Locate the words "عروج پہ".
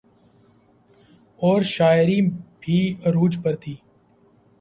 3.05-3.53